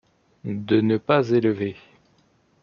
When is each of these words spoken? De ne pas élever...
De 0.43 0.81
ne 0.81 0.97
pas 0.97 1.29
élever... 1.29 1.75